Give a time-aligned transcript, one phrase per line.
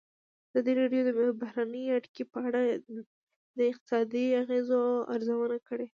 [0.51, 1.09] ازادي راډیو د
[1.41, 2.61] بهرنۍ اړیکې په اړه
[3.57, 4.81] د اقتصادي اغېزو
[5.15, 5.87] ارزونه کړې.